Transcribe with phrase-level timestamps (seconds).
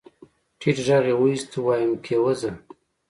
[0.59, 2.51] ټيټ غږ يې واېست ويم کېوځه.